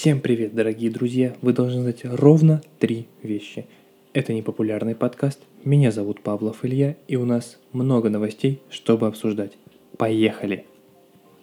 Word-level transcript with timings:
Всем 0.00 0.22
привет, 0.22 0.54
дорогие 0.54 0.90
друзья! 0.90 1.36
Вы 1.42 1.52
должны 1.52 1.82
знать 1.82 2.00
ровно 2.04 2.62
три 2.78 3.06
вещи. 3.22 3.66
Это 4.14 4.32
непопулярный 4.32 4.94
подкаст, 4.94 5.40
меня 5.62 5.90
зовут 5.90 6.22
Павлов 6.22 6.64
Илья, 6.64 6.96
и 7.06 7.16
у 7.16 7.26
нас 7.26 7.58
много 7.74 8.08
новостей, 8.08 8.62
чтобы 8.70 9.08
обсуждать. 9.08 9.58
Поехали! 9.98 10.64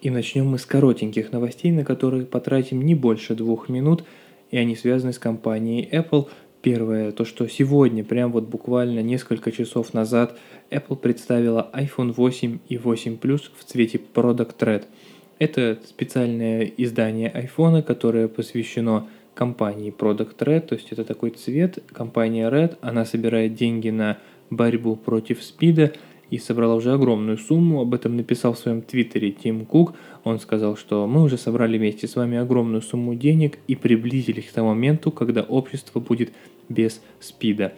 И 0.01 0.09
начнем 0.09 0.47
мы 0.47 0.57
с 0.57 0.65
коротеньких 0.65 1.31
новостей, 1.31 1.71
на 1.71 1.85
которые 1.85 2.25
потратим 2.25 2.82
не 2.82 2.96
больше 2.96 3.36
двух 3.36 3.70
минут, 3.70 4.04
и 4.50 4.58
они 4.58 4.76
связаны 4.76 5.14
с 5.14 5.20
компанией 5.20 5.88
Apple. 5.92 6.28
Первое, 6.64 7.12
то 7.12 7.26
что 7.26 7.48
сегодня, 7.48 8.04
прям 8.04 8.32
вот 8.32 8.46
буквально 8.46 9.02
несколько 9.02 9.52
часов 9.52 9.94
назад, 9.94 10.36
Apple 10.71 10.96
представила 10.96 11.70
iPhone 11.76 12.12
8 12.12 12.58
и 12.68 12.78
8 12.80 13.20
Plus 13.21 13.52
в 13.55 13.64
цвете 13.66 14.02
Product 14.16 14.58
Red– 14.58 14.86
это 15.39 15.79
специальное 15.85 16.63
издание 16.77 17.31
iPhone, 17.31 17.81
которое 17.81 18.27
посвящено 18.27 19.07
компании 19.33 19.93
Product 19.95 20.37
Red, 20.39 20.61
то 20.61 20.75
есть 20.75 20.91
это 20.91 21.04
такой 21.04 21.29
цвет. 21.29 21.79
Компания 21.93 22.50
Red, 22.50 22.78
она 22.82 23.05
собирает 23.05 23.54
деньги 23.54 23.89
на 23.89 24.18
борьбу 24.50 24.95
против 24.95 25.43
СПИДа 25.43 25.93
и 26.29 26.39
собрала 26.39 26.75
уже 26.75 26.92
огромную 26.93 27.37
сумму. 27.37 27.81
Об 27.81 27.93
этом 27.93 28.18
написал 28.18 28.54
в 28.54 28.59
своем 28.59 28.81
твиттере 28.81 29.31
Тим 29.31 29.65
Кук. 29.65 29.93
Он 30.23 30.39
сказал, 30.39 30.75
что 30.75 31.07
мы 31.07 31.21
уже 31.21 31.37
собрали 31.37 31.78
вместе 31.78 32.08
с 32.08 32.16
вами 32.16 32.38
огромную 32.38 32.81
сумму 32.81 33.16
денег 33.16 33.59
и 33.67 33.75
приблизились 33.75 34.45
к 34.45 34.53
тому 34.53 34.69
моменту, 34.69 35.11
когда 35.11 35.44
общество 35.44 36.00
будет 36.00 36.31
без 36.67 37.02
СПИДа. 37.19 37.73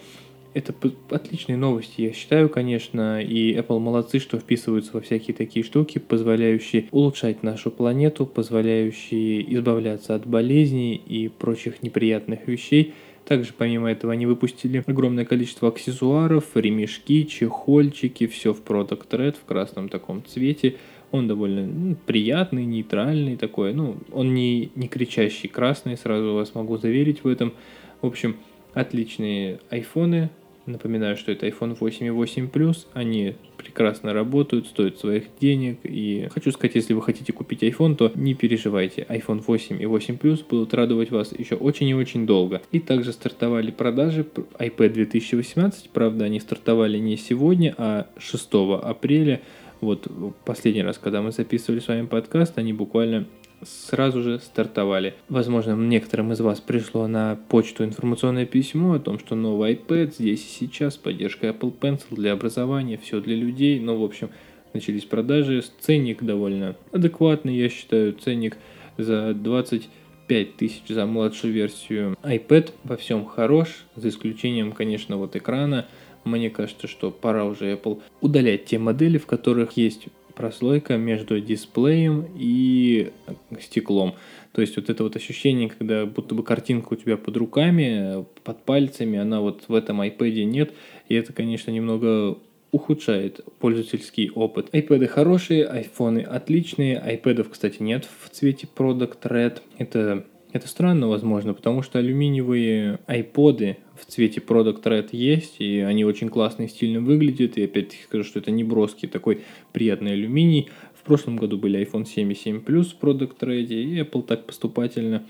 Это 0.53 0.73
отличные 1.11 1.57
новости, 1.57 2.01
я 2.01 2.11
считаю, 2.11 2.49
конечно, 2.49 3.21
и 3.21 3.53
Apple 3.53 3.77
молодцы, 3.77 4.17
что 4.17 4.39
вписываются 4.39 4.93
во 4.93 5.01
всякие 5.01 5.35
такие 5.35 5.63
штуки, 5.63 5.99
позволяющие 5.99 6.87
улучшать 6.89 7.43
нашу 7.43 7.69
планету, 7.69 8.25
позволяющие 8.25 9.53
избавляться 9.53 10.15
от 10.15 10.25
болезней 10.25 10.95
и 10.95 11.27
прочих 11.27 11.83
неприятных 11.83 12.47
вещей. 12.47 12.93
Также, 13.25 13.53
помимо 13.55 13.91
этого, 13.91 14.11
они 14.11 14.25
выпустили 14.25 14.83
огромное 14.87 15.23
количество 15.23 15.67
аксессуаров, 15.67 16.45
ремешки, 16.55 17.25
чехольчики, 17.25 18.25
все 18.25 18.51
в 18.51 18.63
Product 18.63 19.07
Red 19.11 19.35
в 19.39 19.45
красном 19.45 19.87
таком 19.87 20.25
цвете. 20.25 20.77
Он 21.11 21.27
довольно 21.27 21.67
ну, 21.67 21.95
приятный, 22.07 22.65
нейтральный 22.65 23.35
такой. 23.35 23.73
Ну, 23.73 23.97
он 24.11 24.33
не, 24.33 24.71
не 24.73 24.87
кричащий 24.87 25.47
красный, 25.47 25.95
сразу 25.95 26.33
вас 26.33 26.55
могу 26.55 26.77
заверить 26.77 27.23
в 27.23 27.27
этом. 27.27 27.53
В 28.01 28.07
общем, 28.07 28.35
отличные 28.73 29.59
айфоны, 29.69 30.31
Напоминаю, 30.69 31.17
что 31.17 31.31
это 31.31 31.47
iPhone 31.47 31.75
8 31.79 32.05
и 32.05 32.09
8 32.11 32.47
Plus. 32.47 32.85
Они 32.93 33.33
прекрасно 33.57 34.13
работают, 34.13 34.67
стоят 34.67 34.99
своих 34.99 35.23
денег. 35.41 35.79
И 35.83 36.27
хочу 36.31 36.51
сказать, 36.51 36.75
если 36.75 36.93
вы 36.93 37.01
хотите 37.01 37.33
купить 37.33 37.63
iPhone, 37.63 37.95
то 37.95 38.11
не 38.13 38.35
переживайте. 38.35 39.03
iPhone 39.09 39.41
8 39.45 39.81
и 39.81 39.87
8 39.87 40.17
Plus 40.17 40.45
будут 40.47 40.75
радовать 40.75 41.09
вас 41.09 41.33
еще 41.37 41.55
очень 41.55 41.87
и 41.87 41.95
очень 41.95 42.27
долго. 42.27 42.61
И 42.71 42.79
также 42.79 43.13
стартовали 43.13 43.71
продажи 43.71 44.23
iPad 44.59 44.89
2018. 44.89 45.89
Правда, 45.89 46.25
они 46.25 46.39
стартовали 46.39 46.99
не 46.99 47.17
сегодня, 47.17 47.73
а 47.77 48.05
6 48.19 48.49
апреля. 48.83 49.41
Вот 49.81 50.07
последний 50.45 50.83
раз, 50.83 50.99
когда 50.99 51.23
мы 51.23 51.31
записывали 51.31 51.79
с 51.79 51.87
вами 51.87 52.05
подкаст, 52.05 52.59
они 52.59 52.73
буквально 52.73 53.25
сразу 53.63 54.23
же 54.23 54.39
стартовали. 54.39 55.15
Возможно, 55.27 55.75
некоторым 55.75 56.31
из 56.31 56.39
вас 56.39 56.59
пришло 56.59 57.07
на 57.07 57.37
почту 57.49 57.83
информационное 57.83 58.45
письмо 58.45 58.93
о 58.93 58.99
том, 58.99 59.19
что 59.19 59.35
новый 59.35 59.73
iPad 59.73 60.13
здесь 60.13 60.43
и 60.43 60.65
сейчас, 60.65 60.97
поддержка 60.97 61.47
Apple 61.47 61.73
Pencil 61.77 62.15
для 62.15 62.33
образования, 62.33 62.97
все 62.97 63.21
для 63.21 63.35
людей. 63.35 63.79
Ну, 63.79 63.97
в 63.97 64.03
общем, 64.03 64.29
начались 64.73 65.05
продажи. 65.05 65.63
Ценник 65.79 66.23
довольно 66.23 66.75
адекватный, 66.91 67.55
я 67.55 67.69
считаю. 67.69 68.13
Ценник 68.13 68.57
за 68.97 69.33
25 69.33 70.55
тысяч 70.57 70.83
за 70.87 71.05
младшую 71.05 71.53
версию 71.53 72.17
iPad 72.23 72.71
во 72.83 72.97
всем 72.97 73.25
хорош, 73.25 73.85
за 73.95 74.09
исключением, 74.09 74.71
конечно, 74.71 75.17
вот 75.17 75.35
экрана. 75.35 75.87
Мне 76.25 76.49
кажется, 76.49 76.87
что 76.87 77.11
пора 77.11 77.45
уже 77.45 77.71
Apple 77.71 78.01
удалять 78.21 78.65
те 78.65 78.77
модели, 78.77 79.17
в 79.17 79.25
которых 79.25 79.77
есть 79.77 80.07
прослойка 80.39 80.95
между 80.95 81.41
дисплеем 81.41 82.25
и 82.37 83.11
стеклом. 83.59 84.15
То 84.53 84.61
есть 84.61 84.77
вот 84.77 84.89
это 84.89 85.03
вот 85.03 85.17
ощущение, 85.17 85.67
когда 85.67 86.05
будто 86.05 86.33
бы 86.33 86.43
картинка 86.43 86.93
у 86.93 86.95
тебя 86.95 87.17
под 87.17 87.35
руками, 87.35 88.25
под 88.45 88.63
пальцами, 88.63 89.19
она 89.19 89.41
вот 89.41 89.65
в 89.67 89.75
этом 89.75 90.01
iPad 90.01 90.45
нет. 90.45 90.71
И 91.09 91.15
это, 91.15 91.33
конечно, 91.33 91.71
немного 91.71 92.37
ухудшает 92.71 93.41
пользовательский 93.59 94.31
опыт. 94.33 94.69
iPad 94.71 95.07
хорошие, 95.07 95.65
айфоны 95.65 96.19
отличные. 96.19 96.95
iPad, 96.95 97.43
кстати, 97.49 97.83
нет 97.83 98.07
в 98.21 98.29
цвете 98.29 98.65
Product 98.73 99.19
Red. 99.23 99.61
Это 99.77 100.25
это 100.51 100.67
странно, 100.67 101.07
возможно, 101.07 101.53
потому 101.53 101.83
что 101.83 101.99
алюминиевые 101.99 102.99
айподы 103.05 103.77
в 103.95 104.05
цвете 104.05 104.41
Product 104.41 104.81
Red 104.83 105.09
есть, 105.11 105.55
и 105.59 105.79
они 105.79 106.05
очень 106.05 106.29
классно 106.29 106.63
и 106.63 106.67
стильно 106.67 107.01
выглядят, 107.01 107.57
и 107.57 107.63
опять-таки 107.63 108.03
скажу, 108.03 108.23
что 108.23 108.39
это 108.39 108.49
не 108.49 108.63
броский 108.63 109.07
такой 109.07 109.41
приятный 109.73 110.13
алюминий. 110.13 110.69
В 110.95 111.03
прошлом 111.03 111.37
году 111.37 111.57
были 111.57 111.79
iPhone 111.79 112.05
7 112.05 112.31
и 112.31 112.35
7 112.35 112.63
Plus 112.63 112.95
в 112.95 113.03
Product 113.03 113.37
Red, 113.41 113.67
и 113.67 113.99
Apple 113.99 114.23
так 114.23 114.45
поступательно 114.45 115.23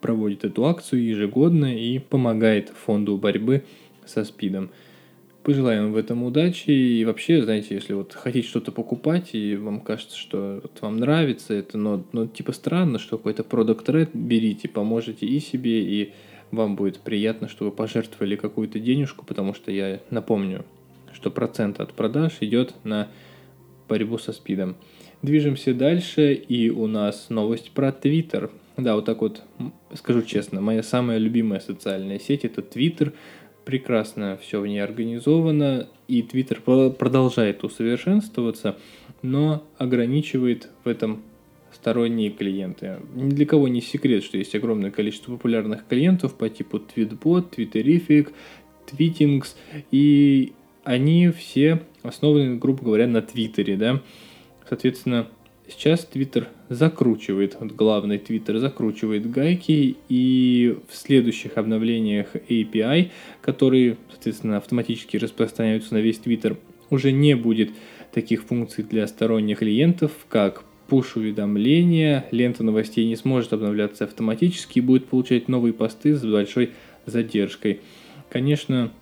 проводит 0.00 0.44
эту 0.44 0.66
акцию 0.66 1.04
ежегодно 1.04 1.76
и 1.76 1.98
помогает 1.98 2.70
фонду 2.70 3.16
борьбы 3.16 3.64
со 4.04 4.24
спидом. 4.24 4.70
Пожелаем 5.44 5.92
в 5.92 5.96
этом 5.98 6.22
удачи. 6.22 6.70
И 6.70 7.04
вообще, 7.04 7.42
знаете, 7.42 7.74
если 7.74 7.92
вот 7.92 8.14
хотите 8.14 8.48
что-то 8.48 8.72
покупать, 8.72 9.34
и 9.34 9.56
вам 9.56 9.82
кажется, 9.82 10.16
что 10.16 10.60
вот 10.62 10.78
вам 10.80 10.96
нравится 10.96 11.52
это, 11.52 11.76
но, 11.76 12.02
но 12.12 12.26
типа 12.26 12.52
странно, 12.52 12.98
что 12.98 13.18
какой-то 13.18 13.44
продукт 13.44 13.86
Red 13.90 14.08
берите, 14.14 14.68
поможете 14.68 15.26
и 15.26 15.38
себе, 15.40 15.82
и 15.82 16.12
вам 16.50 16.76
будет 16.76 17.00
приятно, 17.00 17.48
что 17.48 17.66
вы 17.66 17.72
пожертвовали 17.72 18.36
какую-то 18.36 18.78
денежку, 18.78 19.26
потому 19.26 19.52
что 19.52 19.70
я 19.70 20.00
напомню, 20.08 20.64
что 21.12 21.30
процент 21.30 21.78
от 21.78 21.92
продаж 21.92 22.38
идет 22.40 22.74
на 22.82 23.08
борьбу 23.86 24.16
со 24.16 24.32
спидом. 24.32 24.76
Движемся 25.20 25.74
дальше, 25.74 26.32
и 26.32 26.70
у 26.70 26.86
нас 26.86 27.26
новость 27.28 27.70
про 27.72 27.92
Твиттер. 27.92 28.50
Да, 28.76 28.94
вот 28.94 29.04
так 29.04 29.20
вот, 29.20 29.42
скажу 29.94 30.22
честно, 30.22 30.60
моя 30.60 30.82
самая 30.82 31.18
любимая 31.18 31.60
социальная 31.60 32.18
сеть 32.18 32.44
это 32.44 32.62
Твиттер 32.62 33.12
прекрасно 33.64 34.38
все 34.40 34.60
в 34.60 34.66
ней 34.66 34.82
организовано, 34.82 35.88
и 36.08 36.22
Twitter 36.22 36.90
продолжает 36.90 37.64
усовершенствоваться, 37.64 38.76
но 39.22 39.64
ограничивает 39.78 40.68
в 40.84 40.88
этом 40.88 41.22
сторонние 41.72 42.30
клиенты. 42.30 42.98
Ни 43.14 43.30
для 43.30 43.46
кого 43.46 43.68
не 43.68 43.80
секрет, 43.80 44.22
что 44.22 44.38
есть 44.38 44.54
огромное 44.54 44.90
количество 44.90 45.32
популярных 45.32 45.86
клиентов 45.86 46.34
по 46.34 46.48
типу 46.48 46.78
Tweetbot, 46.78 47.50
Twitterific, 47.50 48.32
Tweetings, 48.90 49.48
и 49.90 50.52
они 50.84 51.30
все 51.30 51.82
основаны, 52.02 52.56
грубо 52.56 52.84
говоря, 52.84 53.06
на 53.06 53.22
Твиттере, 53.22 53.76
да. 53.76 54.02
Соответственно, 54.68 55.28
Сейчас 55.66 56.06
Twitter 56.12 56.48
закручивает, 56.68 57.56
вот 57.58 57.72
главный 57.72 58.18
Twitter 58.18 58.58
закручивает 58.58 59.30
гайки, 59.30 59.96
и 60.08 60.76
в 60.88 60.94
следующих 60.94 61.56
обновлениях 61.56 62.34
API, 62.34 63.10
которые, 63.40 63.96
соответственно, 64.10 64.58
автоматически 64.58 65.16
распространяются 65.16 65.94
на 65.94 65.98
весь 65.98 66.20
Twitter, 66.20 66.58
уже 66.90 67.12
не 67.12 67.34
будет 67.34 67.70
таких 68.12 68.44
функций 68.44 68.84
для 68.84 69.06
сторонних 69.06 69.60
клиентов, 69.60 70.12
как 70.28 70.64
push-уведомления, 70.88 72.26
лента 72.30 72.62
новостей 72.62 73.06
не 73.06 73.16
сможет 73.16 73.54
обновляться 73.54 74.04
автоматически 74.04 74.78
и 74.78 74.82
будет 74.82 75.06
получать 75.06 75.48
новые 75.48 75.72
посты 75.72 76.14
с 76.14 76.22
большой 76.22 76.70
задержкой. 77.06 77.80
Конечно, 78.28 78.92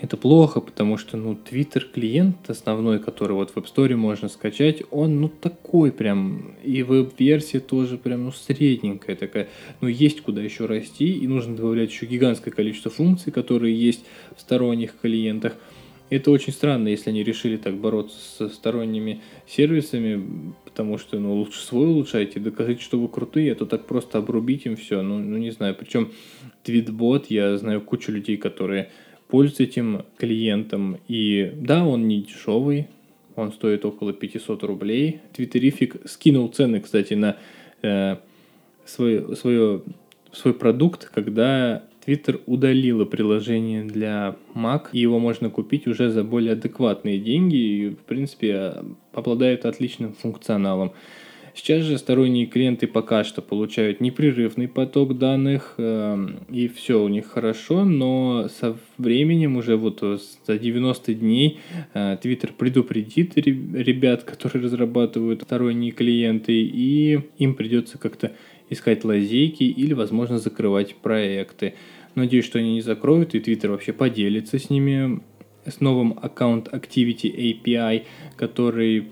это 0.00 0.16
плохо, 0.16 0.60
потому 0.60 0.98
что, 0.98 1.16
ну, 1.16 1.38
Twitter 1.50 1.80
клиент 1.80 2.36
основной, 2.48 2.98
который 2.98 3.32
вот 3.32 3.50
в 3.50 3.56
App 3.56 3.66
Store 3.72 3.94
можно 3.96 4.28
скачать, 4.28 4.82
он, 4.90 5.20
ну, 5.20 5.28
такой 5.28 5.92
прям, 5.92 6.54
и 6.64 6.82
веб-версия 6.82 7.60
тоже 7.60 7.96
прям, 7.96 8.24
ну, 8.24 8.32
средненькая 8.32 9.14
такая. 9.14 9.48
Но 9.80 9.88
есть 9.88 10.20
куда 10.22 10.42
еще 10.42 10.66
расти, 10.66 11.12
и 11.12 11.26
нужно 11.26 11.56
добавлять 11.56 11.90
еще 11.90 12.06
гигантское 12.06 12.52
количество 12.52 12.90
функций, 12.90 13.32
которые 13.32 13.74
есть 13.74 14.04
в 14.36 14.40
сторонних 14.40 14.98
клиентах. 15.00 15.54
Это 16.10 16.30
очень 16.30 16.52
странно, 16.52 16.88
если 16.88 17.10
они 17.10 17.22
решили 17.22 17.56
так 17.56 17.74
бороться 17.76 18.18
со 18.36 18.48
сторонними 18.48 19.22
сервисами, 19.46 20.52
потому 20.64 20.98
что, 20.98 21.18
ну, 21.18 21.34
лучше 21.34 21.60
свой 21.60 21.86
улучшайте, 21.86 22.40
докажите, 22.40 22.82
что 22.82 22.98
вы 22.98 23.08
крутые, 23.08 23.52
а 23.52 23.54
то 23.54 23.64
так 23.64 23.86
просто 23.86 24.18
обрубить 24.18 24.66
им 24.66 24.76
все, 24.76 25.02
ну, 25.02 25.18
ну 25.18 25.38
не 25.38 25.50
знаю. 25.50 25.74
Причем 25.74 26.12
Твитбот, 26.62 27.30
я 27.30 27.56
знаю 27.56 27.80
кучу 27.80 28.12
людей, 28.12 28.36
которые 28.36 28.90
пользуюсь 29.34 29.68
этим 29.68 30.04
клиентом. 30.16 30.98
И 31.08 31.52
да, 31.56 31.84
он 31.84 32.06
не 32.06 32.22
дешевый, 32.22 32.86
он 33.34 33.50
стоит 33.52 33.84
около 33.84 34.12
500 34.12 34.62
рублей. 34.62 35.22
Твиттерифик 35.32 35.96
скинул 36.04 36.46
цены, 36.46 36.78
кстати, 36.78 37.14
на 37.14 37.36
э, 37.82 38.18
свой, 38.84 39.34
свое, 39.34 39.82
свой 40.30 40.54
продукт, 40.54 41.10
когда 41.12 41.82
Twitter 42.06 42.42
удалила 42.46 43.06
приложение 43.06 43.82
для 43.82 44.36
Mac, 44.54 44.90
и 44.92 45.00
его 45.00 45.18
можно 45.18 45.50
купить 45.50 45.88
уже 45.88 46.10
за 46.10 46.22
более 46.22 46.52
адекватные 46.52 47.18
деньги, 47.18 47.56
и, 47.56 47.88
в 47.88 48.04
принципе, 48.06 48.84
обладает 49.12 49.66
отличным 49.66 50.12
функционалом. 50.12 50.92
Сейчас 51.54 51.84
же 51.84 51.98
сторонние 51.98 52.46
клиенты 52.46 52.88
пока 52.88 53.22
что 53.22 53.40
получают 53.40 54.00
непрерывный 54.00 54.66
поток 54.66 55.16
данных, 55.18 55.74
э, 55.78 56.26
и 56.50 56.66
все 56.66 57.00
у 57.00 57.06
них 57.06 57.26
хорошо, 57.26 57.84
но 57.84 58.48
со 58.48 58.76
временем, 58.98 59.56
уже 59.56 59.76
вот 59.76 60.00
за 60.00 60.58
90 60.58 61.14
дней, 61.14 61.60
э, 61.94 62.18
Twitter 62.20 62.52
предупредит 62.52 63.36
ребят, 63.36 64.24
которые 64.24 64.64
разрабатывают 64.64 65.42
сторонние 65.42 65.92
клиенты, 65.92 66.54
и 66.54 67.20
им 67.38 67.54
придется 67.54 67.98
как-то 67.98 68.32
искать 68.68 69.04
лазейки 69.04 69.62
или, 69.62 69.92
возможно, 69.92 70.38
закрывать 70.38 70.96
проекты. 70.96 71.74
Надеюсь, 72.16 72.46
что 72.46 72.58
они 72.58 72.74
не 72.74 72.80
закроют, 72.80 73.36
и 73.36 73.38
Twitter 73.38 73.68
вообще 73.68 73.92
поделится 73.92 74.58
с 74.58 74.70
ними 74.70 75.20
с 75.64 75.80
новым 75.80 76.18
аккаунт 76.20 76.66
Activity 76.68 77.62
API, 77.64 78.02
который 78.36 79.06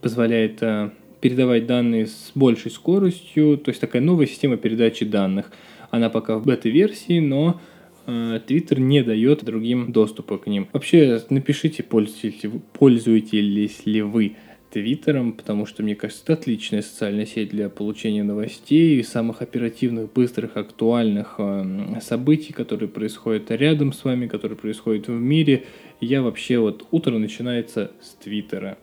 позволяет 0.00 0.62
э, 0.62 0.90
передавать 1.20 1.66
данные 1.66 2.06
с 2.06 2.32
большей 2.34 2.70
скоростью, 2.70 3.58
то 3.58 3.70
есть 3.70 3.80
такая 3.80 4.02
новая 4.02 4.26
система 4.26 4.56
передачи 4.56 5.04
данных. 5.04 5.50
Она 5.90 6.10
пока 6.10 6.38
в 6.38 6.44
бета-версии, 6.44 7.20
но 7.20 7.60
э, 8.06 8.40
Twitter 8.46 8.80
не 8.80 9.02
дает 9.02 9.44
другим 9.44 9.92
доступа 9.92 10.38
к 10.38 10.46
ним. 10.46 10.68
Вообще, 10.72 11.22
напишите, 11.30 11.82
пользуетесь 11.82 13.86
ли 13.86 14.02
вы 14.02 14.36
Твиттером, 14.70 15.32
потому 15.32 15.64
что, 15.64 15.82
мне 15.82 15.94
кажется, 15.94 16.22
это 16.24 16.34
отличная 16.34 16.82
социальная 16.82 17.24
сеть 17.24 17.48
для 17.48 17.70
получения 17.70 18.22
новостей, 18.22 19.02
самых 19.04 19.40
оперативных, 19.40 20.12
быстрых, 20.12 20.56
актуальных 20.56 21.36
э, 21.38 22.00
событий, 22.02 22.52
которые 22.52 22.88
происходят 22.88 23.50
рядом 23.50 23.92
с 23.92 24.04
вами, 24.04 24.26
которые 24.26 24.58
происходят 24.58 25.08
в 25.08 25.12
мире. 25.12 25.64
Я 26.00 26.20
вообще 26.20 26.58
вот 26.58 26.86
утро 26.90 27.16
начинается 27.16 27.92
с 28.02 28.22
Твиттера. 28.22 28.76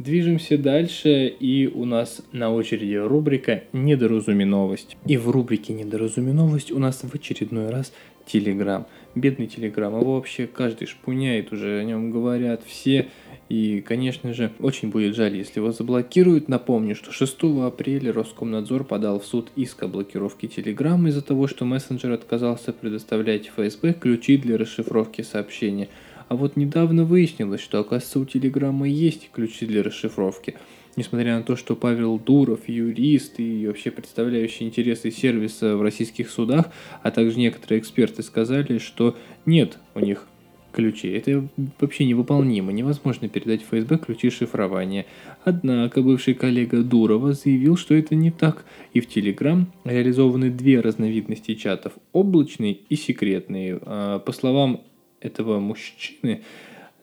Движемся 0.00 0.56
дальше, 0.56 1.26
и 1.26 1.66
у 1.66 1.84
нас 1.84 2.22
на 2.32 2.50
очереди 2.50 2.94
рубрика 2.94 3.64
«Недоразуменовость». 3.74 4.96
И 5.04 5.18
в 5.18 5.28
рубрике 5.28 5.74
«Недоразуменовость» 5.74 6.72
у 6.72 6.78
нас 6.78 7.02
в 7.02 7.14
очередной 7.14 7.68
раз 7.68 7.92
Телеграм. 8.24 8.86
Бедный 9.14 9.46
Телеграм, 9.46 10.00
его 10.00 10.14
вообще 10.14 10.46
каждый 10.46 10.86
шпуняет, 10.86 11.52
уже 11.52 11.80
о 11.80 11.84
нем 11.84 12.12
говорят 12.12 12.62
все. 12.64 13.08
И, 13.50 13.82
конечно 13.82 14.32
же, 14.32 14.52
очень 14.58 14.88
будет 14.88 15.14
жаль, 15.16 15.36
если 15.36 15.58
его 15.58 15.70
заблокируют. 15.70 16.48
Напомню, 16.48 16.96
что 16.96 17.12
6 17.12 17.36
апреля 17.66 18.10
Роскомнадзор 18.14 18.84
подал 18.84 19.20
в 19.20 19.26
суд 19.26 19.50
иск 19.54 19.82
о 19.82 19.88
блокировке 19.88 20.46
Telegram 20.46 21.06
из-за 21.08 21.20
того, 21.20 21.46
что 21.46 21.66
мессенджер 21.66 22.12
отказался 22.12 22.72
предоставлять 22.72 23.48
ФСБ 23.48 23.92
ключи 23.92 24.38
для 24.38 24.56
расшифровки 24.56 25.20
сообщения. 25.20 25.90
А 26.30 26.36
вот 26.36 26.54
недавно 26.54 27.04
выяснилось, 27.04 27.60
что, 27.60 27.80
оказывается, 27.80 28.20
у 28.20 28.24
Телеграма 28.24 28.88
есть 28.88 29.30
ключи 29.32 29.66
для 29.66 29.82
расшифровки. 29.82 30.54
Несмотря 30.94 31.36
на 31.36 31.42
то, 31.42 31.56
что 31.56 31.74
Павел 31.74 32.20
Дуров, 32.20 32.68
юрист 32.68 33.40
и 33.40 33.66
вообще 33.66 33.90
представляющий 33.90 34.64
интересы 34.64 35.10
сервиса 35.10 35.76
в 35.76 35.82
российских 35.82 36.30
судах, 36.30 36.66
а 37.02 37.10
также 37.10 37.36
некоторые 37.36 37.80
эксперты 37.80 38.22
сказали, 38.22 38.78
что 38.78 39.16
нет 39.44 39.78
у 39.96 40.00
них 40.00 40.24
ключи. 40.70 41.08
Это 41.08 41.48
вообще 41.80 42.04
невыполнимо. 42.04 42.70
Невозможно 42.70 43.28
передать 43.28 43.62
ФСБ 43.62 43.98
ключи 43.98 44.30
шифрования. 44.30 45.06
Однако 45.44 46.00
бывший 46.00 46.34
коллега 46.34 46.84
Дурова 46.84 47.32
заявил, 47.32 47.76
что 47.76 47.96
это 47.96 48.14
не 48.14 48.30
так. 48.30 48.64
И 48.92 49.00
в 49.00 49.08
Telegram 49.08 49.64
реализованы 49.82 50.50
две 50.50 50.78
разновидности 50.78 51.56
чатов. 51.56 51.94
Облачный 52.12 52.80
и 52.88 52.94
секретный. 52.94 53.80
А, 53.82 54.20
по 54.20 54.30
словам 54.30 54.82
этого 55.20 55.58
мужчины, 55.58 56.42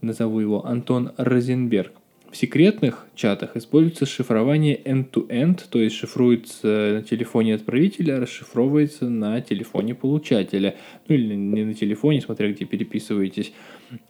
назову 0.01 0.39
его 0.39 0.65
Антон 0.65 1.11
Розенберг, 1.17 1.93
в 2.31 2.35
секретных 2.35 3.07
чатах 3.15 3.55
используется 3.55 4.05
шифрование 4.05 4.77
end-to-end, 4.83 5.61
то 5.69 5.79
есть 5.79 5.95
шифруется 5.95 6.95
на 6.95 7.01
телефоне 7.01 7.55
отправителя, 7.55 8.19
расшифровывается 8.19 9.09
на 9.09 9.39
телефоне 9.39 9.95
получателя. 9.95 10.75
Ну 11.07 11.15
или 11.15 11.35
не 11.35 11.63
на 11.63 11.73
телефоне, 11.73 12.21
смотря 12.21 12.51
где 12.51 12.65
переписываетесь. 12.65 13.53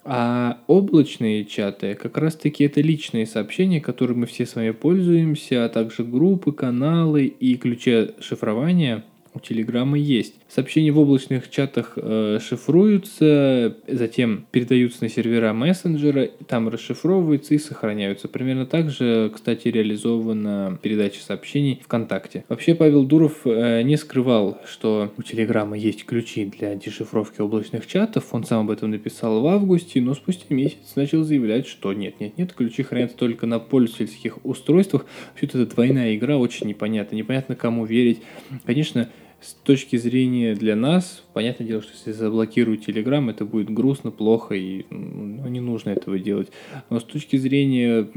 А 0.03 0.59
облачные 0.65 1.45
чаты 1.45 1.93
как 1.93 2.17
раз 2.17 2.35
таки 2.35 2.63
это 2.63 2.81
личные 2.81 3.27
сообщения, 3.27 3.79
которыми 3.79 4.21
мы 4.21 4.25
все 4.25 4.47
с 4.47 4.55
вами 4.55 4.71
пользуемся, 4.71 5.65
а 5.65 5.69
также 5.69 6.03
группы, 6.03 6.51
каналы 6.51 7.25
и 7.25 7.55
ключи 7.55 8.09
шифрования– 8.19 9.03
у 9.37 9.39
Телеграма 9.39 9.97
есть. 9.97 10.35
Сообщения 10.47 10.91
в 10.91 10.99
облачных 10.99 11.49
чатах 11.49 11.93
э, 11.95 12.39
шифруются, 12.41 13.77
затем 13.87 14.45
передаются 14.51 15.03
на 15.03 15.09
сервера 15.09 15.53
мессенджера, 15.53 16.27
там 16.47 16.67
расшифровываются 16.69 17.53
и 17.53 17.59
сохраняются. 17.59 18.27
Примерно 18.27 18.65
так 18.65 18.89
же, 18.89 19.31
кстати, 19.33 19.67
реализована 19.67 20.79
передача 20.81 21.21
сообщений 21.21 21.79
ВКонтакте. 21.83 22.45
Вообще 22.49 22.73
Павел 22.75 23.05
Дуров 23.05 23.41
э, 23.45 23.83
не 23.83 23.95
скрывал, 23.95 24.59
что 24.65 25.13
у 25.17 25.21
Телеграма 25.21 25.77
есть 25.77 26.05
ключи 26.05 26.45
для 26.45 26.75
дешифровки 26.75 27.41
облачных 27.41 27.85
чатов. 27.85 28.33
Он 28.33 28.43
сам 28.43 28.65
об 28.65 28.71
этом 28.71 28.89
написал 28.89 29.41
в 29.41 29.47
августе, 29.47 30.01
но 30.01 30.15
спустя 30.15 30.45
месяц 30.49 30.95
начал 30.95 31.23
заявлять, 31.23 31.67
что 31.67 31.93
нет, 31.93 32.19
нет, 32.19 32.37
нет, 32.37 32.53
ключи 32.53 32.81
хранятся 32.81 33.17
только 33.17 33.45
на 33.45 33.59
пользовательских 33.59 34.43
устройствах. 34.43 35.05
Все 35.35 35.45
это 35.45 35.65
двойная 35.67 36.15
игра, 36.15 36.37
очень 36.37 36.67
непонятно. 36.67 37.15
Непонятно, 37.15 37.55
кому 37.55 37.85
верить. 37.85 38.21
Конечно, 38.65 39.09
с 39.39 39.53
точки 39.53 39.97
зрения 39.97 40.55
для 40.55 40.75
нас, 40.75 41.23
понятное 41.33 41.67
дело, 41.67 41.81
что 41.81 41.91
если 41.93 42.11
заблокируют 42.11 42.87
Telegram, 42.87 43.29
это 43.29 43.45
будет 43.45 43.69
грустно, 43.69 44.09
плохо 44.09 44.55
и 44.55 44.85
ну, 44.89 45.47
не 45.47 45.59
нужно 45.59 45.91
этого 45.91 46.17
делать. 46.17 46.49
Но 46.89 46.99
с 46.99 47.03
точки 47.03 47.35
зрения 47.35 48.07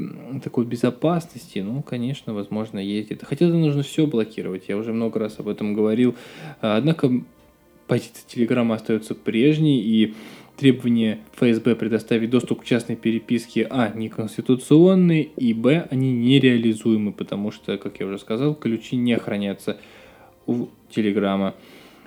такой 0.43 0.65
безопасности, 0.65 1.59
ну, 1.59 1.83
конечно, 1.83 2.33
возможно, 2.33 2.79
есть 2.79 3.11
это. 3.11 3.27
Хотя 3.27 3.47
это 3.47 3.57
нужно 3.57 3.83
все 3.83 4.07
блокировать, 4.07 4.65
я 4.69 4.79
уже 4.79 4.93
много 4.93 5.21
раз 5.21 5.39
об 5.39 5.49
этом 5.49 5.75
говорил. 5.75 6.17
Однако 6.61 7.13
позиция 7.87 8.25
Telegram 8.27 8.73
остается 8.73 9.15
прежней, 9.15 9.81
и 9.83 10.15
требования 10.57 11.21
ФСБ 11.37 11.75
предоставить 11.75 12.31
доступ 12.31 12.63
к 12.63 12.65
частной 12.65 12.97
переписке 12.97 13.67
а. 13.69 13.93
неконституционные, 13.95 15.25
и 15.37 15.55
б. 15.55 15.87
они 15.91 16.13
нереализуемы, 16.13 17.13
потому 17.13 17.51
что, 17.51 17.79
как 17.79 18.01
я 18.01 18.07
уже 18.07 18.19
сказал, 18.19 18.55
ключи 18.55 18.97
не 18.97 19.17
хранятся 19.17 19.79
у 20.51 20.69
Телеграма. 20.91 21.55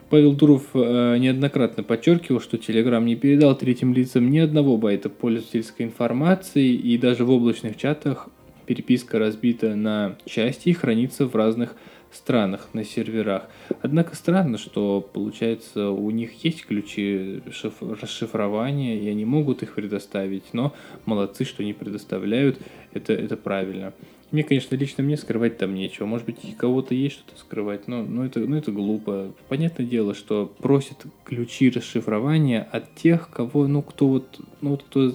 Павел 0.10 0.34
Дуров 0.34 0.68
э, 0.74 1.18
неоднократно 1.18 1.82
подчеркивал, 1.82 2.40
что 2.40 2.58
Телеграм 2.58 3.04
не 3.04 3.16
передал 3.16 3.58
третьим 3.58 3.94
лицам 3.94 4.30
ни 4.30 4.38
одного 4.38 4.78
байта 4.78 5.10
пользовательской 5.10 5.86
информации, 5.86 6.70
и 6.74 6.98
даже 6.98 7.26
в 7.26 7.32
облачных 7.32 7.78
чатах 7.78 8.30
переписка 8.68 9.18
разбита 9.18 9.76
на 9.76 10.16
части 10.26 10.70
и 10.70 10.74
хранится 10.74 11.26
в 11.26 11.36
разных 11.36 11.76
странах 12.12 12.70
на 12.74 12.84
серверах. 12.84 13.48
Однако 13.82 14.16
странно, 14.16 14.58
что 14.58 15.02
получается 15.02 15.90
у 15.90 16.12
них 16.12 16.44
есть 16.44 16.66
ключи 16.66 17.42
шиф- 17.50 17.82
расшифрования, 17.82 19.00
и 19.00 19.10
они 19.10 19.26
могут 19.26 19.64
их 19.64 19.74
предоставить, 19.74 20.54
но 20.54 20.74
молодцы, 21.06 21.44
что 21.44 21.64
не 21.64 21.74
предоставляют, 21.74 22.60
это, 22.94 23.14
это 23.14 23.36
правильно. 23.36 23.94
Мне, 24.34 24.44
конечно, 24.44 24.76
лично 24.76 25.04
мне 25.04 25.16
скрывать 25.16 25.60
там 25.60 25.76
нечего. 25.76 26.08
Может 26.08 26.26
быть, 26.26 26.38
у 26.44 26.56
кого-то 26.58 26.96
есть 26.96 27.18
что-то 27.18 27.40
скрывать, 27.40 27.88
но, 27.88 28.02
но, 28.02 28.26
это, 28.26 28.40
ну, 28.40 28.56
это 28.56 28.72
глупо. 28.72 29.32
Понятное 29.48 29.86
дело, 29.86 30.16
что 30.16 30.52
просят 30.58 31.06
ключи 31.24 31.70
расшифрования 31.70 32.68
от 32.72 32.96
тех, 32.96 33.30
кого, 33.30 33.68
ну, 33.68 33.84
кто 33.84 34.08
вот, 34.08 34.40
ну, 34.62 34.72
вот 34.72 34.82
кто 34.90 35.14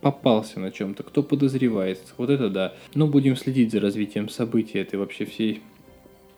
попался 0.00 0.58
на 0.58 0.72
чем-то, 0.72 1.04
кто 1.04 1.22
подозревается. 1.22 2.12
Вот 2.16 2.28
это 2.30 2.50
да. 2.50 2.74
Но 2.92 3.06
будем 3.06 3.36
следить 3.36 3.70
за 3.70 3.78
развитием 3.78 4.28
событий 4.28 4.78
этой 4.78 4.98
вообще 4.98 5.24
всей 5.24 5.62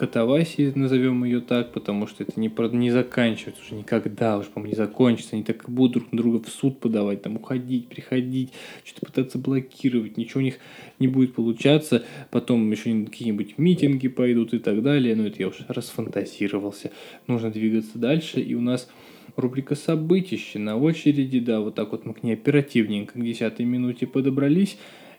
катавасии, 0.01 0.73
назовем 0.75 1.25
ее 1.25 1.43
так, 1.43 1.73
потому 1.73 2.07
что 2.07 2.23
это 2.23 2.41
не, 2.41 2.51
не 2.73 2.91
заканчивается 2.91 3.63
уже 3.63 3.75
никогда, 3.75 4.39
уже, 4.39 4.49
по-моему, 4.49 4.73
не 4.73 4.77
закончится. 4.77 5.37
Они 5.37 5.43
так 5.43 5.69
и 5.69 5.71
будут 5.71 5.93
друг 5.93 6.13
на 6.13 6.17
друга 6.17 6.43
в 6.43 6.49
суд 6.49 6.81
подавать, 6.81 7.21
там, 7.21 7.37
уходить, 7.37 7.89
приходить, 7.89 8.51
что-то 8.83 9.05
пытаться 9.05 9.39
блокировать, 9.39 10.17
ничего 10.17 10.41
у 10.41 10.43
них 10.43 10.55
не 11.01 11.07
будет 11.07 11.35
получаться. 11.35 12.03
Потом 12.31 12.71
еще 12.71 13.05
какие-нибудь 13.05 13.59
митинги 13.59 14.09
пойдут 14.09 14.55
и 14.55 14.59
так 14.59 14.83
далее. 14.83 15.15
Но 15.15 15.27
это 15.27 15.37
я 15.39 15.49
уже 15.49 15.67
расфантазировался. 15.69 16.93
Нужно 17.27 17.51
двигаться 17.51 17.99
дальше, 17.99 18.41
и 18.41 18.55
у 18.55 18.63
нас 18.63 18.89
рубрика 19.37 19.75
«Событище» 19.75 20.59
на 20.59 20.79
очереди, 20.79 21.41
да, 21.41 21.61
вот 21.61 21.75
так 21.75 21.93
вот 21.93 22.07
мы 22.07 22.15
к 22.15 22.23
ней 22.23 22.33
оперативненько 22.33 23.19
к 23.19 23.23
десятой 23.23 23.67
минуте 23.67 24.07
подобрались, 24.07 24.79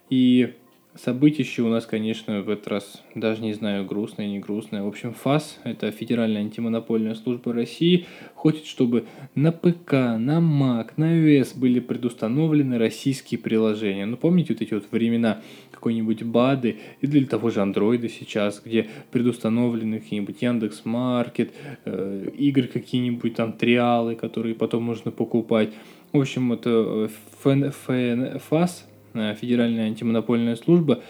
и 0.09 0.55
Событище 0.93 1.61
у 1.61 1.69
нас, 1.69 1.85
конечно, 1.85 2.41
в 2.41 2.49
этот 2.49 2.67
раз 2.67 3.01
даже 3.15 3.41
не 3.41 3.53
знаю, 3.53 3.85
грустное, 3.85 4.27
не 4.27 4.39
грустное. 4.39 4.83
В 4.83 4.87
общем, 4.87 5.13
ФАС, 5.13 5.57
это 5.63 5.89
Федеральная 5.89 6.41
антимонопольная 6.41 7.15
служба 7.15 7.53
России, 7.53 8.07
хочет, 8.35 8.65
чтобы 8.65 9.05
на 9.33 9.53
ПК, 9.53 9.93
на 9.93 10.39
Mac, 10.39 10.91
на 10.97 11.17
iOS 11.17 11.57
были 11.57 11.79
предустановлены 11.79 12.77
российские 12.77 13.39
приложения. 13.39 14.05
Ну, 14.05 14.17
помните 14.17 14.53
вот 14.53 14.61
эти 14.61 14.73
вот 14.73 14.83
времена 14.91 15.41
какой-нибудь 15.71 16.23
БАДы 16.23 16.77
и 16.99 17.07
для 17.07 17.25
того 17.25 17.51
же 17.51 17.61
андроида 17.61 18.09
сейчас, 18.09 18.61
где 18.63 18.89
предустановлены 19.11 19.99
какие-нибудь 19.99 20.41
Яндекс 20.41 20.83
Маркет, 20.83 21.53
э, 21.85 22.31
игры 22.37 22.67
какие-нибудь 22.67 23.35
там, 23.35 23.53
триалы, 23.53 24.15
которые 24.15 24.55
потом 24.55 24.87
нужно 24.87 25.11
покупать. 25.11 25.69
В 26.11 26.19
общем, 26.19 26.51
это 26.51 27.09
ФН, 27.41 27.69
ФН, 27.71 28.39
ФАС, 28.39 28.85
Федеральная 29.13 29.85
антимонопольная 29.85 30.55
служба 30.55 31.01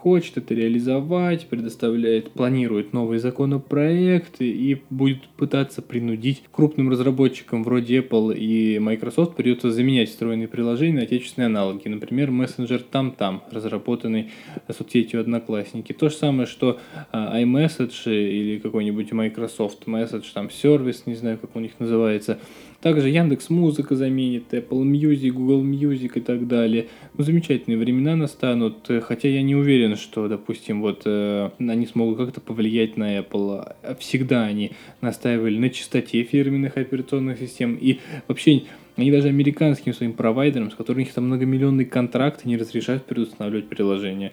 хочет 0.00 0.38
это 0.38 0.54
реализовать, 0.54 1.46
предоставляет, 1.48 2.30
планирует 2.30 2.94
новые 2.94 3.20
законопроекты 3.20 4.48
и 4.48 4.82
будет 4.88 5.28
пытаться 5.36 5.82
принудить 5.82 6.42
крупным 6.50 6.88
разработчикам 6.88 7.62
вроде 7.62 7.98
Apple 7.98 8.34
и 8.34 8.78
Microsoft 8.78 9.36
придется 9.36 9.70
заменять 9.70 10.08
встроенные 10.08 10.48
приложения 10.48 10.94
на 10.94 11.02
отечественные 11.02 11.46
аналоги. 11.46 11.88
Например, 11.88 12.30
мессенджер 12.30 12.80
там-там, 12.80 13.42
разработанный 13.50 14.30
соцсетью 14.74 15.20
Одноклассники. 15.20 15.92
То 15.92 16.08
же 16.08 16.14
самое, 16.14 16.46
что 16.46 16.80
а, 17.12 17.38
iMessage 17.38 18.06
или 18.06 18.58
какой-нибудь 18.58 19.12
Microsoft 19.12 19.84
Message, 19.86 20.24
там 20.32 20.50
сервис, 20.50 21.02
не 21.04 21.14
знаю, 21.14 21.36
как 21.36 21.54
у 21.54 21.60
них 21.60 21.72
называется, 21.78 22.38
также 22.80 23.08
Яндекс 23.08 23.50
Музыка 23.50 23.94
заменит, 23.94 24.52
Apple 24.52 24.82
Music, 24.82 25.30
Google 25.30 25.62
Music 25.64 26.12
и 26.14 26.20
так 26.20 26.46
далее. 26.46 26.88
Ну, 27.16 27.24
замечательные 27.24 27.78
времена 27.78 28.16
настанут, 28.16 28.90
хотя 29.02 29.28
я 29.28 29.42
не 29.42 29.54
уверен, 29.54 29.96
что, 29.96 30.28
допустим, 30.28 30.80
вот 30.80 31.02
э, 31.04 31.50
они 31.58 31.86
смогут 31.86 32.18
как-то 32.18 32.40
повлиять 32.40 32.96
на 32.96 33.18
Apple. 33.18 33.74
Всегда 33.98 34.44
они 34.44 34.72
настаивали 35.00 35.58
на 35.58 35.70
чистоте 35.70 36.22
фирменных 36.22 36.76
операционных 36.76 37.38
систем 37.38 37.76
и 37.80 37.98
вообще 38.28 38.62
они 38.96 39.10
даже 39.10 39.28
американским 39.28 39.94
своим 39.94 40.12
провайдерам, 40.12 40.70
с 40.70 40.74
которыми 40.74 41.02
у 41.02 41.04
них 41.06 41.14
там 41.14 41.24
многомиллионный 41.24 41.84
контракт, 41.84 42.44
не 42.44 42.56
разрешают 42.56 43.04
предустанавливать 43.04 43.68
приложение. 43.68 44.32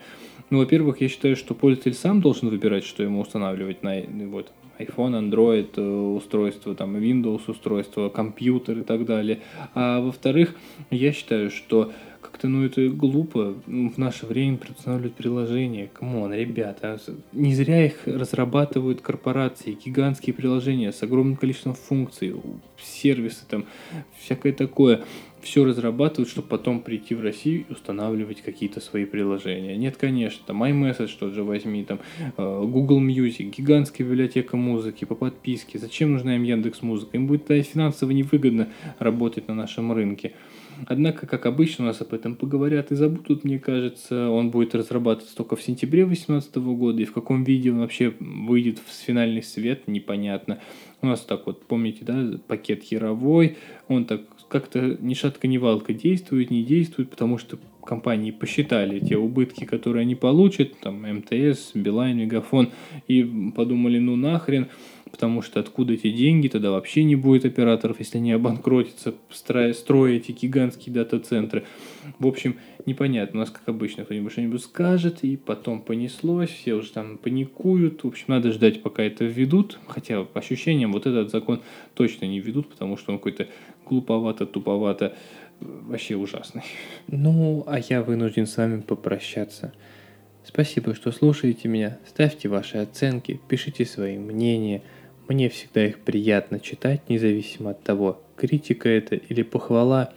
Ну, 0.50 0.60
во-первых, 0.60 1.02
я 1.02 1.10
считаю, 1.10 1.36
что 1.36 1.54
пользователь 1.54 1.94
сам 1.94 2.22
должен 2.22 2.50
выбирать, 2.50 2.86
что 2.86 3.04
ему 3.04 3.20
устанавливать 3.20 3.84
на 3.84 4.02
вот, 4.28 4.52
iPhone, 4.80 5.20
Android 5.20 5.70
э, 5.76 5.82
устройство, 5.82 6.76
там, 6.76 6.96
Windows 6.96 7.42
устройство, 7.48 8.10
компьютер 8.10 8.80
и 8.80 8.84
так 8.84 9.06
далее. 9.06 9.40
А 9.74 10.00
во-вторых, 10.02 10.56
я 10.92 11.12
считаю, 11.12 11.50
что 11.50 11.92
как-то, 12.38 12.50
ну, 12.50 12.64
это 12.64 12.88
глупо 12.90 13.56
в 13.66 13.98
наше 13.98 14.28
время 14.28 14.58
предустанавливать 14.58 15.16
приложения. 15.16 15.90
Come 15.92 16.15
on, 16.15 16.32
ребята, 16.34 17.00
не 17.34 17.56
зря 17.56 17.88
их 17.88 18.06
разрабатывают 18.06 19.02
корпорации, 19.02 19.76
гигантские 19.84 20.36
приложения 20.36 20.92
с 20.92 21.02
огромным 21.02 21.36
количеством 21.36 21.74
функций, 21.74 22.36
сервисы 22.80 23.44
там, 23.50 23.66
всякое 24.20 24.54
такое 24.54 25.04
все 25.42 25.66
разрабатывают, 25.66 26.30
чтобы 26.30 26.48
потом 26.48 26.82
прийти 26.82 27.16
в 27.16 27.22
Россию 27.22 27.66
и 27.70 27.72
устанавливать 27.72 28.42
какие-то 28.42 28.82
свои 28.82 29.06
приложения. 29.06 29.78
Нет, 29.78 29.96
конечно, 29.98 30.44
там 30.46 30.62
iMessage 30.64 31.12
тот 31.20 31.34
же 31.34 31.44
возьми, 31.44 31.84
там 31.86 32.00
э, 32.20 32.64
Google 32.66 33.02
Music, 33.02 33.56
гигантская 33.56 34.06
библиотека 34.06 34.58
музыки 34.58 35.06
по 35.06 35.16
подписке. 35.16 35.80
Зачем 35.80 36.14
нужна 36.14 36.36
им 36.36 36.44
Яндекс 36.44 36.82
Музыка? 36.82 37.18
Им 37.18 37.28
будет 37.28 37.48
финансово 37.48 38.12
невыгодно 38.12 38.68
работать 39.00 39.48
на 39.48 39.54
нашем 39.54 39.94
рынке. 39.94 40.34
Однако, 40.86 41.26
как 41.26 41.46
обычно, 41.46 41.86
у 41.86 41.88
нас 41.88 42.02
об 42.02 42.14
этом 42.14 42.36
поговорят 42.36 42.92
и 42.92 42.96
забудут, 42.96 43.44
мне 43.44 43.60
кажется. 43.60 44.30
Он 44.30 44.52
будет 44.52 44.76
разрабатываться 44.76 45.36
только 45.36 45.56
в 45.56 45.62
сентябре 45.62 46.06
2018 46.06 46.56
года, 46.58 47.02
и 47.02 47.06
в 47.06 47.14
каком 47.14 47.44
виде 47.44 47.72
он 47.72 47.80
вообще 47.80 48.14
выйдет 48.20 48.80
в 48.80 49.06
финальный 49.06 49.44
свет, 49.44 49.88
непонятно. 49.88 50.60
У 51.02 51.08
нас 51.08 51.22
так 51.22 51.46
вот, 51.46 51.66
помните, 51.66 52.06
да, 52.06 52.40
пакет 52.48 52.84
Яровой, 52.86 53.58
он 53.88 54.06
так 54.06 54.22
как-то 54.50 54.98
ни 55.02 55.14
шатка, 55.14 55.48
ни 55.48 55.58
валка 55.58 55.94
действует, 55.94 56.52
не 56.52 56.64
действует, 56.64 57.10
потому 57.10 57.38
что 57.38 57.58
компании 57.88 58.32
посчитали 58.32 59.00
те 59.00 59.18
убытки, 59.18 59.64
которые 59.64 60.02
они 60.02 60.16
получат, 60.16 60.78
там 60.80 61.02
МТС, 61.02 61.72
Билайн, 61.74 62.18
Мегафон, 62.18 62.70
и 63.08 63.24
подумали, 63.56 63.98
ну 63.98 64.16
нахрен, 64.16 64.68
потому 65.12 65.42
что 65.42 65.60
откуда 65.60 65.94
эти 65.94 66.12
деньги, 66.12 66.48
тогда 66.48 66.72
вообще 66.72 67.04
не 67.04 67.16
будет 67.16 67.46
операторов, 67.46 68.00
если 68.00 68.18
они 68.18 68.32
обанкротятся, 68.32 69.14
строя, 69.30 69.74
строя 69.74 70.18
эти 70.18 70.32
гигантские 70.32 70.94
дата-центры. 70.94 71.66
В 72.20 72.28
общем, 72.28 72.58
непонятно, 72.86 73.40
у 73.40 73.42
нас, 73.42 73.50
как 73.50 73.68
обычно, 73.68 74.06
кто-нибудь 74.06 74.32
что-нибудь 74.32 74.62
скажет, 74.62 75.24
и 75.24 75.38
потом 75.38 75.82
понеслось, 75.82 76.50
все 76.50 76.74
уже 76.74 76.92
там 76.92 77.18
паникуют, 77.18 78.04
в 78.04 78.08
общем, 78.08 78.26
надо 78.28 78.52
ждать, 78.52 78.82
пока 78.82 79.04
это 79.04 79.26
введут, 79.26 79.80
хотя 79.88 80.24
по 80.24 80.40
ощущениям 80.40 80.94
вот 80.94 81.06
этот 81.06 81.32
закон 81.32 81.62
точно 81.94 82.26
не 82.26 82.40
введут, 82.40 82.70
потому 82.70 82.98
что 82.98 83.12
он 83.12 83.18
какой-то 83.18 83.48
глуповато, 83.86 84.46
туповато, 84.46 85.16
вообще 85.60 86.16
ужасный. 86.16 86.64
Ну, 87.08 87.64
а 87.68 87.80
я 87.80 88.02
вынужден 88.04 88.46
с 88.46 88.58
вами 88.58 88.82
попрощаться. 88.82 89.74
Спасибо, 90.48 90.96
что 90.96 91.12
слушаете 91.12 91.68
меня. 91.68 91.98
Ставьте 92.08 92.48
ваши 92.48 92.78
оценки, 92.78 93.40
пишите 93.50 93.86
свои 93.86 94.18
мнения. 94.18 94.82
Мне 95.28 95.50
всегда 95.50 95.86
их 95.86 96.00
приятно 96.00 96.60
читать, 96.60 97.10
независимо 97.10 97.72
от 97.72 97.84
того, 97.84 98.22
критика 98.36 98.88
это 98.88 99.16
или 99.16 99.42
похвала. 99.42 100.14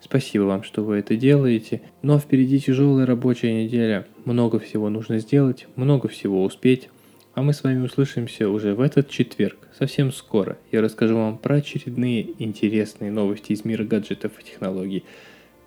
Спасибо 0.00 0.44
вам, 0.44 0.62
что 0.62 0.82
вы 0.82 0.96
это 0.96 1.16
делаете. 1.16 1.80
Но 2.02 2.18
впереди 2.18 2.60
тяжелая 2.60 3.06
рабочая 3.06 3.64
неделя. 3.64 4.06
Много 4.24 4.58
всего 4.58 4.88
нужно 4.90 5.18
сделать, 5.18 5.66
много 5.76 6.08
всего 6.08 6.42
успеть. 6.42 6.88
А 7.34 7.42
мы 7.42 7.52
с 7.52 7.62
вами 7.62 7.84
услышимся 7.84 8.48
уже 8.48 8.74
в 8.74 8.80
этот 8.80 9.10
четверг, 9.10 9.68
совсем 9.78 10.10
скоро. 10.10 10.58
Я 10.72 10.80
расскажу 10.82 11.14
вам 11.14 11.38
про 11.38 11.56
очередные 11.56 12.30
интересные 12.42 13.12
новости 13.12 13.52
из 13.52 13.64
мира 13.64 13.84
гаджетов 13.84 14.32
и 14.40 14.44
технологий. 14.44 15.04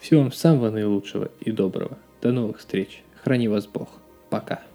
Всего 0.01 0.21
вам 0.21 0.33
самого 0.33 0.69
наилучшего 0.69 1.31
и 1.39 1.51
доброго. 1.51 1.97
До 2.21 2.33
новых 2.33 2.57
встреч. 2.57 3.03
Храни 3.23 3.47
вас 3.47 3.67
Бог. 3.67 3.87
Пока. 4.29 4.70